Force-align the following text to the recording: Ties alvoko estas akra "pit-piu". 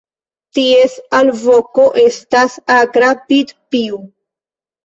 Ties 0.57 0.95
alvoko 1.17 1.85
estas 2.05 2.57
akra 2.79 3.13
"pit-piu". 3.29 4.01